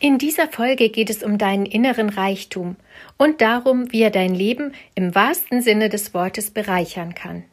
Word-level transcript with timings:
In 0.00 0.18
dieser 0.18 0.48
Folge 0.48 0.88
geht 0.90 1.10
es 1.10 1.22
um 1.22 1.38
deinen 1.38 1.66
inneren 1.66 2.08
Reichtum 2.08 2.76
und 3.16 3.40
darum, 3.40 3.92
wie 3.92 4.02
er 4.02 4.10
dein 4.10 4.34
Leben 4.34 4.74
im 4.94 5.14
wahrsten 5.14 5.62
Sinne 5.62 5.88
des 5.88 6.12
Wortes 6.14 6.50
bereichern 6.50 7.14
kann. 7.14 7.44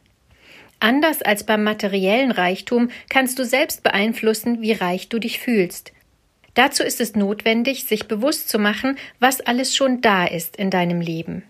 Anders 0.80 1.22
als 1.22 1.44
beim 1.44 1.62
materiellen 1.62 2.30
Reichtum 2.30 2.90
kannst 3.08 3.38
du 3.38 3.44
selbst 3.44 3.82
beeinflussen, 3.82 4.62
wie 4.62 4.72
reich 4.72 5.08
du 5.08 5.18
dich 5.18 5.38
fühlst. 5.38 5.92
Dazu 6.54 6.82
ist 6.82 7.00
es 7.00 7.14
notwendig, 7.14 7.84
sich 7.84 8.08
bewusst 8.08 8.48
zu 8.48 8.58
machen, 8.58 8.98
was 9.18 9.40
alles 9.40 9.76
schon 9.76 10.00
da 10.00 10.24
ist 10.24 10.56
in 10.56 10.70
deinem 10.70 11.00
Leben. 11.00 11.44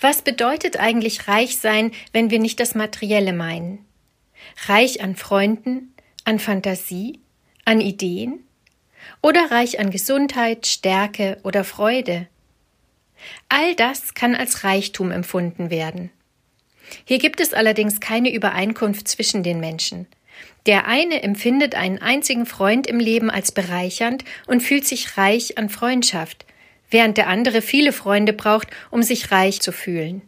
Was 0.00 0.22
bedeutet 0.22 0.78
eigentlich 0.78 1.28
reich 1.28 1.56
sein, 1.58 1.92
wenn 2.12 2.30
wir 2.30 2.38
nicht 2.38 2.60
das 2.60 2.74
Materielle 2.74 3.32
meinen? 3.32 3.84
Reich 4.66 5.02
an 5.02 5.16
Freunden, 5.16 5.94
an 6.24 6.38
Fantasie, 6.38 7.20
an 7.64 7.80
Ideen? 7.80 8.40
Oder 9.22 9.50
reich 9.50 9.78
an 9.80 9.90
Gesundheit, 9.90 10.66
Stärke 10.66 11.38
oder 11.42 11.64
Freude. 11.64 12.26
All 13.48 13.74
das 13.74 14.14
kann 14.14 14.34
als 14.34 14.64
Reichtum 14.64 15.10
empfunden 15.10 15.70
werden. 15.70 16.10
Hier 17.04 17.18
gibt 17.18 17.40
es 17.40 17.52
allerdings 17.52 18.00
keine 18.00 18.32
Übereinkunft 18.32 19.08
zwischen 19.08 19.42
den 19.42 19.60
Menschen. 19.60 20.06
Der 20.66 20.86
eine 20.86 21.22
empfindet 21.22 21.74
einen 21.74 21.98
einzigen 21.98 22.46
Freund 22.46 22.86
im 22.86 22.98
Leben 22.98 23.30
als 23.30 23.52
bereichernd 23.52 24.24
und 24.46 24.62
fühlt 24.62 24.86
sich 24.86 25.16
reich 25.16 25.58
an 25.58 25.68
Freundschaft, 25.68 26.44
während 26.90 27.16
der 27.16 27.28
andere 27.28 27.62
viele 27.62 27.92
Freunde 27.92 28.32
braucht, 28.32 28.68
um 28.90 29.02
sich 29.02 29.30
reich 29.30 29.60
zu 29.60 29.72
fühlen. 29.72 30.22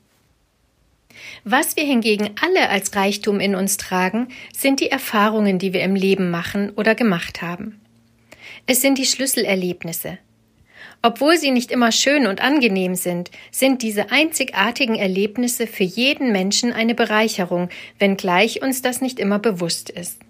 Was 1.45 1.77
wir 1.77 1.85
hingegen 1.85 2.31
alle 2.41 2.69
als 2.69 2.95
Reichtum 2.95 3.41
in 3.41 3.55
uns 3.55 3.77
tragen, 3.77 4.29
sind 4.53 4.81
die 4.81 4.91
Erfahrungen, 4.91 5.59
die 5.59 5.73
wir 5.73 5.83
im 5.83 5.95
Leben 5.95 6.31
machen 6.31 6.71
oder 6.71 6.95
gemacht 6.95 7.43
haben. 7.43 7.81
Es 8.71 8.83
sind 8.83 8.99
die 8.99 9.07
Schlüsselerlebnisse. 9.07 10.19
Obwohl 11.01 11.39
sie 11.39 11.53
nicht 11.53 11.71
immer 11.73 11.91
schön 11.91 12.27
und 12.27 12.43
angenehm 12.43 12.97
sind, 12.97 13.31
sind 13.51 13.81
diese 13.81 14.11
einzigartigen 14.11 14.95
Erlebnisse 14.95 15.67
für 15.67 15.85
jeden 15.85 16.33
Menschen 16.33 16.75
eine 16.75 16.95
Bereicherung, 16.95 17.71
wenngleich 17.99 18.61
uns 18.61 18.83
das 18.83 19.01
nicht 19.01 19.21
immer 19.21 19.39
bewusst 19.39 19.89
ist. 19.89 20.21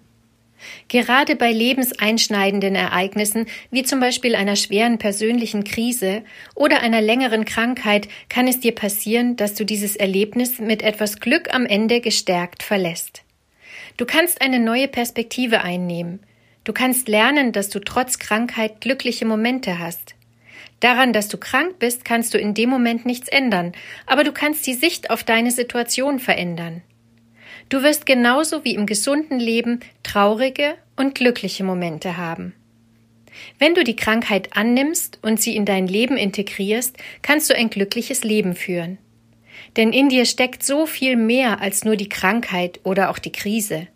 Gerade 0.87 1.35
bei 1.35 1.51
lebenseinschneidenden 1.51 2.75
Ereignissen, 2.75 3.45
wie 3.71 3.83
zum 3.83 3.99
Beispiel 3.99 4.35
einer 4.35 4.55
schweren 4.55 4.99
persönlichen 4.99 5.65
Krise 5.65 6.23
oder 6.55 6.79
einer 6.79 7.01
längeren 7.01 7.43
Krankheit, 7.43 8.07
kann 8.29 8.47
es 8.47 8.61
dir 8.61 8.73
passieren, 8.73 9.35
dass 9.35 9.53
du 9.53 9.65
dieses 9.65 9.97
Erlebnis 9.97 10.59
mit 10.59 10.81
etwas 10.81 11.19
Glück 11.19 11.53
am 11.53 11.65
Ende 11.65 11.99
gestärkt 11.99 12.63
verlässt. 12.63 13.23
Du 13.97 14.05
kannst 14.05 14.41
eine 14.41 14.59
neue 14.61 14.87
Perspektive 14.87 15.59
einnehmen. 15.59 16.21
Du 16.69 16.73
kannst 16.73 17.07
lernen, 17.07 17.51
dass 17.51 17.69
du 17.69 17.79
trotz 17.79 18.19
Krankheit 18.19 18.79
glückliche 18.79 19.25
Momente 19.25 19.79
hast. 19.79 20.13
Daran, 20.81 21.13
dass 21.13 21.27
du 21.27 21.39
krank 21.39 21.79
bist, 21.79 22.05
kannst 22.05 22.31
du 22.35 22.37
in 22.37 22.53
dem 22.53 22.69
Moment 22.69 23.07
nichts 23.07 23.27
ändern, 23.27 23.71
aber 24.05 24.23
du 24.23 24.31
kannst 24.31 24.67
die 24.67 24.75
Sicht 24.75 25.09
auf 25.09 25.23
deine 25.23 25.49
Situation 25.49 26.19
verändern. 26.19 26.83
Du 27.69 27.81
wirst 27.81 28.05
genauso 28.05 28.65
wie 28.65 28.75
im 28.75 28.85
gesunden 28.85 29.39
Leben 29.39 29.79
traurige 30.03 30.75
und 30.95 31.15
glückliche 31.15 31.63
Momente 31.63 32.17
haben. 32.17 32.53
Wenn 33.57 33.73
du 33.73 33.83
die 33.83 33.95
Krankheit 33.95 34.55
annimmst 34.55 35.17
und 35.23 35.41
sie 35.41 35.55
in 35.55 35.65
dein 35.65 35.87
Leben 35.87 36.17
integrierst, 36.17 36.97
kannst 37.23 37.49
du 37.49 37.55
ein 37.55 37.71
glückliches 37.71 38.23
Leben 38.23 38.53
führen. 38.53 38.99
Denn 39.75 39.91
in 39.91 40.09
dir 40.09 40.25
steckt 40.25 40.61
so 40.61 40.85
viel 40.85 41.15
mehr 41.15 41.61
als 41.61 41.83
nur 41.83 41.95
die 41.95 42.09
Krankheit 42.09 42.79
oder 42.83 43.09
auch 43.09 43.17
die 43.17 43.31
Krise 43.31 43.87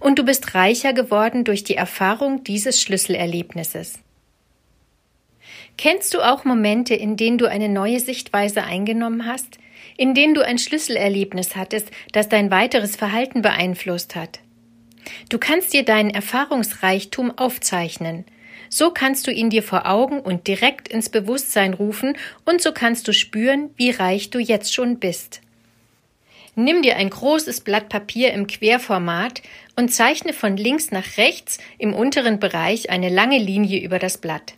und 0.00 0.18
du 0.18 0.24
bist 0.24 0.54
reicher 0.54 0.92
geworden 0.92 1.44
durch 1.44 1.64
die 1.64 1.76
Erfahrung 1.76 2.44
dieses 2.44 2.80
Schlüsselerlebnisses. 2.80 3.98
Kennst 5.78 6.14
du 6.14 6.20
auch 6.20 6.44
Momente, 6.44 6.94
in 6.94 7.16
denen 7.16 7.38
du 7.38 7.46
eine 7.46 7.68
neue 7.68 8.00
Sichtweise 8.00 8.64
eingenommen 8.64 9.26
hast, 9.26 9.58
in 9.98 10.14
denen 10.14 10.34
du 10.34 10.44
ein 10.44 10.58
Schlüsselerlebnis 10.58 11.54
hattest, 11.54 11.90
das 12.12 12.28
dein 12.28 12.50
weiteres 12.50 12.96
Verhalten 12.96 13.42
beeinflusst 13.42 14.16
hat? 14.16 14.40
Du 15.28 15.38
kannst 15.38 15.72
dir 15.72 15.84
deinen 15.84 16.10
Erfahrungsreichtum 16.10 17.36
aufzeichnen. 17.38 18.24
So 18.68 18.90
kannst 18.90 19.26
du 19.26 19.30
ihn 19.30 19.50
dir 19.50 19.62
vor 19.62 19.86
Augen 19.86 20.20
und 20.20 20.48
direkt 20.48 20.88
ins 20.88 21.08
Bewusstsein 21.08 21.74
rufen 21.74 22.16
und 22.44 22.60
so 22.60 22.72
kannst 22.72 23.06
du 23.06 23.12
spüren, 23.12 23.70
wie 23.76 23.90
reich 23.90 24.30
du 24.30 24.38
jetzt 24.38 24.74
schon 24.74 24.98
bist. 24.98 25.40
Nimm 26.58 26.80
dir 26.80 26.96
ein 26.96 27.10
großes 27.10 27.60
Blatt 27.60 27.90
Papier 27.90 28.32
im 28.32 28.46
Querformat 28.46 29.42
und 29.76 29.92
zeichne 29.92 30.32
von 30.32 30.56
links 30.56 30.90
nach 30.90 31.18
rechts 31.18 31.58
im 31.76 31.92
unteren 31.92 32.40
Bereich 32.40 32.88
eine 32.88 33.10
lange 33.10 33.36
Linie 33.38 33.78
über 33.80 33.98
das 33.98 34.16
Blatt. 34.16 34.54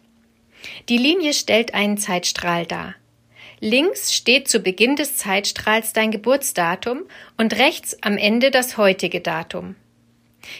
Die 0.88 0.97
Linie 0.97 1.34
stellt 1.34 1.75
einen 1.75 1.98
Zeitstrahl 1.98 2.66
dar. 2.66 2.94
Links 3.59 4.14
steht 4.14 4.47
zu 4.47 4.60
Beginn 4.60 4.94
des 4.94 5.16
Zeitstrahls 5.16 5.92
dein 5.92 6.12
Geburtsdatum 6.12 7.03
und 7.36 7.59
rechts 7.59 8.00
am 8.00 8.16
Ende 8.16 8.53
das 8.53 8.76
heutige 8.76 9.20
Datum. 9.20 9.75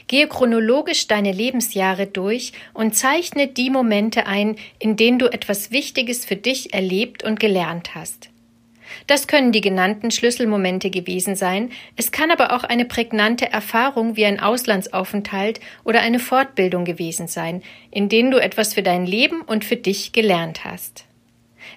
Gehe 0.09 0.26
chronologisch 0.26 1.06
deine 1.06 1.31
Lebensjahre 1.31 2.09
durch 2.09 2.53
und 2.75 2.97
zeichne 2.97 3.47
die 3.47 3.70
Momente 3.70 4.26
ein, 4.26 4.56
in 4.81 4.97
denen 4.97 5.20
du 5.20 5.32
etwas 5.32 5.70
Wichtiges 5.70 6.25
für 6.25 6.34
dich 6.34 6.75
erlebt 6.75 7.22
und 7.22 7.38
gelernt 7.38 7.94
hast. 7.94 8.31
Das 9.06 9.26
können 9.26 9.53
die 9.53 9.60
genannten 9.60 10.10
Schlüsselmomente 10.10 10.91
gewesen 10.91 11.37
sein, 11.37 11.71
es 11.97 12.12
kann 12.12 12.31
aber 12.31 12.53
auch 12.53 12.65
eine 12.65 12.84
prägnante 12.84 13.50
Erfahrung 13.50 14.16
wie 14.16 14.26
ein 14.26 14.41
Auslandsaufenthalt 14.41 15.60
oder 15.84 16.00
eine 16.00 16.19
Fortbildung 16.19 16.84
gewesen 16.84 17.28
sein, 17.28 17.62
in 17.91 18.09
denen 18.09 18.31
du 18.31 18.38
etwas 18.38 18.75
für 18.75 18.82
dein 18.82 19.06
Leben 19.06 19.43
und 19.43 19.65
für 19.65 19.76
dich 19.76 20.12
gelernt 20.12 20.65
hast. 20.65 21.04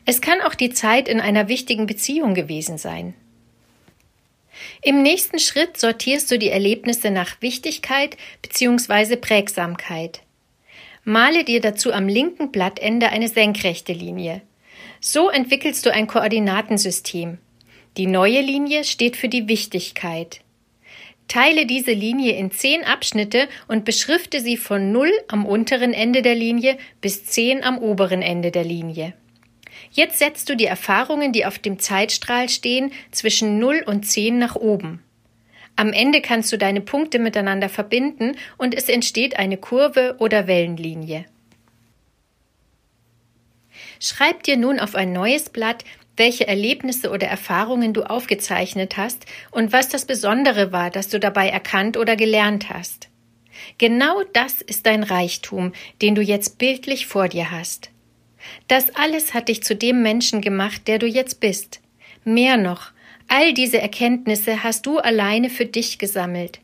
Es 0.06 0.22
kann 0.22 0.42
auch 0.42 0.56
die 0.56 0.72
Zeit 0.72 1.08
in 1.08 1.20
einer 1.20 1.48
wichtigen 1.48 1.86
Beziehung 1.86 2.34
gewesen 2.34 2.78
sein. 2.78 3.14
Im 4.82 5.02
nächsten 5.02 5.40
Schritt 5.40 5.78
sortierst 5.78 6.30
du 6.32 6.38
die 6.38 6.50
Erlebnisse 6.50 7.12
nach 7.12 7.42
Wichtigkeit 7.42 8.18
bzw. 8.42 9.16
Prägsamkeit. 9.16 10.22
Male 11.04 11.44
dir 11.44 11.62
dazu 11.62 11.94
am 11.94 12.08
linken 12.08 12.52
Blattende 12.52 13.10
eine 13.10 13.28
senkrechte 13.28 13.94
Linie. 13.94 14.42
So 15.04 15.32
entwickelst 15.32 15.84
du 15.88 15.92
ein 15.92 16.06
Koordinatensystem. 16.06 17.40
Die 17.98 18.06
neue 18.06 18.40
Linie 18.42 18.84
steht 18.84 19.18
für 19.18 19.30
die 19.30 19.48
Wichtigkeit. 19.48 20.42
Teile 21.28 21.66
diese 21.66 21.92
Linie 21.92 22.34
in 22.34 22.52
zehn 22.52 22.84
Abschnitte 22.84 23.50
und 23.68 23.84
beschrifte 23.84 24.42
sie 24.42 24.58
von 24.58 24.92
0 24.92 25.10
am 25.28 25.48
unteren 25.48 25.94
Ende 25.94 26.22
der 26.22 26.36
Linie 26.36 26.78
bis 27.02 27.26
10 27.26 27.64
am 27.64 27.80
oberen 27.80 28.22
Ende 28.22 28.52
der 28.52 28.64
Linie. 28.64 29.16
Jetzt 29.92 30.20
setzt 30.20 30.50
du 30.50 30.56
die 30.56 30.66
Erfahrungen, 30.66 31.32
die 31.32 31.48
auf 31.48 31.58
dem 31.58 31.80
Zeitstrahl 31.80 32.48
stehen, 32.48 32.92
zwischen 33.10 33.58
0 33.58 33.84
und 33.88 34.06
10 34.06 34.38
nach 34.38 34.56
oben. 34.56 35.02
Am 35.76 35.94
Ende 35.94 36.22
kannst 36.22 36.52
du 36.52 36.60
deine 36.60 36.82
Punkte 36.82 37.18
miteinander 37.18 37.70
verbinden 37.70 38.36
und 38.60 38.76
es 38.76 38.88
entsteht 38.88 39.40
eine 39.40 39.58
Kurve 39.58 40.18
oder 40.20 40.46
Wellenlinie. 40.46 41.26
Schreib 44.04 44.42
dir 44.42 44.58
nun 44.58 44.80
auf 44.80 44.96
ein 44.96 45.14
neues 45.14 45.50
Blatt, 45.50 45.86
welche 46.18 46.48
Erlebnisse 46.48 47.12
oder 47.12 47.28
Erfahrungen 47.28 47.94
du 47.94 48.02
aufgezeichnet 48.02 48.98
hast 48.98 49.28
und 49.52 49.74
was 49.74 49.90
das 49.90 50.06
Besondere 50.06 50.72
war, 50.72 50.90
das 50.90 51.10
du 51.10 51.20
dabei 51.20 51.50
erkannt 51.50 51.98
oder 51.98 52.16
gelernt 52.16 52.70
hast. 52.70 53.10
Genau 53.78 54.24
das 54.34 54.60
ist 54.60 54.88
dein 54.88 55.04
Reichtum, 55.04 55.72
den 56.02 56.16
du 56.16 56.24
jetzt 56.24 56.58
bildlich 56.58 57.06
vor 57.06 57.28
dir 57.28 57.52
hast. 57.52 57.92
Das 58.68 58.96
alles 58.96 59.36
hat 59.36 59.50
dich 59.50 59.62
zu 59.62 59.76
dem 59.76 60.02
Menschen 60.02 60.42
gemacht, 60.42 60.88
der 60.88 60.98
du 60.98 61.06
jetzt 61.06 61.40
bist. 61.40 61.80
Mehr 62.24 62.58
noch, 62.58 62.92
all 63.28 63.54
diese 63.54 63.80
Erkenntnisse 63.80 64.64
hast 64.64 64.88
du 64.88 64.98
alleine 64.98 65.52
für 65.52 65.68
dich 65.68 66.00
gesammelt. 66.00 66.60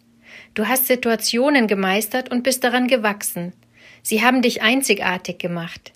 Du 0.56 0.68
hast 0.68 0.88
Situationen 0.88 1.68
gemeistert 1.68 2.31
und 2.31 2.42
bist 2.42 2.63
daran 2.63 2.88
gewachsen. 2.88 3.54
Sie 4.01 4.24
haben 4.24 4.42
dich 4.42 4.63
einzigartig 4.63 5.38
gemacht. 5.38 5.94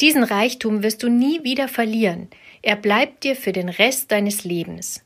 Diesen 0.00 0.24
Reichtum 0.24 0.82
wirst 0.82 1.02
du 1.02 1.08
nie 1.08 1.42
wieder 1.42 1.68
verlieren. 1.68 2.28
Er 2.62 2.76
bleibt 2.76 3.24
dir 3.24 3.34
für 3.36 3.52
den 3.52 3.68
Rest 3.68 4.12
deines 4.12 4.44
Lebens. 4.44 5.02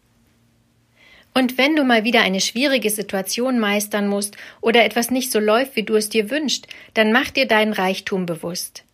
Und 1.32 1.58
wenn 1.58 1.76
du 1.76 1.84
mal 1.84 2.02
wieder 2.02 2.22
eine 2.22 2.40
schwierige 2.40 2.90
Situation 2.90 3.60
meistern 3.60 4.08
musst 4.08 4.36
oder 4.60 4.84
etwas 4.84 5.10
nicht 5.12 5.30
so 5.30 5.38
läuft, 5.38 5.76
wie 5.76 5.84
du 5.84 5.94
es 5.94 6.08
dir 6.08 6.28
wünschst, 6.28 6.66
dann 6.94 7.12
mach 7.12 7.30
dir 7.30 7.46
deinen 7.46 7.72
Reichtum 7.72 8.26
bewusst. 8.26 8.84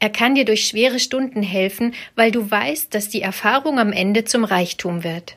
Er 0.00 0.10
kann 0.10 0.34
dir 0.34 0.44
durch 0.44 0.66
schwere 0.66 0.98
Stunden 0.98 1.42
helfen, 1.42 1.94
weil 2.16 2.32
du 2.32 2.50
weißt, 2.50 2.92
dass 2.92 3.08
die 3.08 3.22
Erfahrung 3.22 3.78
am 3.78 3.92
Ende 3.92 4.24
zum 4.24 4.42
Reichtum 4.42 5.04
wird. 5.04 5.36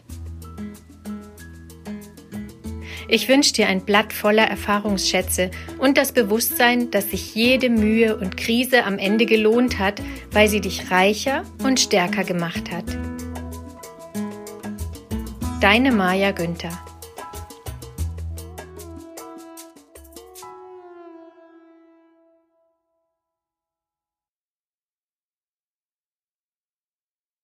Ich 3.10 3.30
wünsche 3.30 3.54
dir 3.54 3.68
ein 3.68 3.86
Blatt 3.86 4.12
voller 4.12 4.44
Erfahrungsschätze 4.44 5.50
und 5.78 5.98
das 5.98 6.12
Bewusstsein, 6.12 6.92
dass 6.92 7.12
sich 7.12 7.34
jede 7.36 7.70
Mühe 7.70 8.18
und 8.18 8.36
Krise 8.36 8.84
am 8.84 8.98
Ende 8.98 9.26
gelohnt 9.26 9.80
hat, 9.80 10.02
weil 10.32 10.50
sie 10.50 10.60
dich 10.60 10.92
reicher 10.92 11.44
und 11.64 11.80
stärker 11.80 12.26
gemacht 12.26 12.70
hat. 12.72 12.86
Deine 15.62 15.92
Maja 15.92 16.32
Günther 16.32 16.87